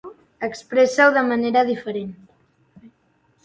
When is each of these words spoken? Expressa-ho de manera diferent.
Expressa-ho 0.47 1.11
de 1.19 1.23
manera 1.29 1.65
diferent. 1.69 2.11